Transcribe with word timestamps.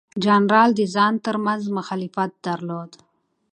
جنرالانو 0.23 0.77
د 0.79 0.81
ځان 0.95 1.13
ترمنځ 1.25 1.61
مخالفت 1.77 2.31
درلود. 2.45 2.91